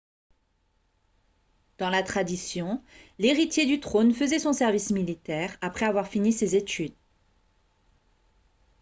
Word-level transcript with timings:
dans 1.77 1.91
la 1.91 2.01
tradition 2.01 2.81
l'héritier 3.19 3.67
du 3.67 3.79
trône 3.79 4.15
faisait 4.15 4.39
son 4.39 4.51
service 4.51 4.89
militaire 4.89 5.55
après 5.61 5.85
avoir 5.85 6.07
fini 6.07 6.33
ses 6.33 6.55
études 6.55 6.95